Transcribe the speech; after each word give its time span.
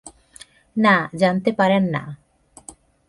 না, 0.75 0.95
জানতে 1.13 1.51
পারেন 1.51 1.83
না। 1.85 2.03